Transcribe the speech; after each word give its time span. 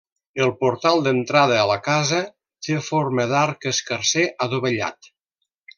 El 0.43 0.51
portal 0.63 1.03
d'entrada 1.07 1.59
a 1.63 1.67
la 1.73 1.77
casa 1.89 2.23
té 2.69 2.81
forma 2.89 3.29
d'arc 3.35 3.69
escarser 3.75 4.29
adovellat. 4.47 5.17